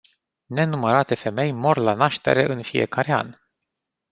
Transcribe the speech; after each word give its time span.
Nenumărate 0.45 1.15
femei 1.15 1.51
mor 1.51 1.77
la 1.77 1.93
naștere 1.93 2.51
în 2.51 2.61
fiecare 2.61 3.11
an. 3.13 3.35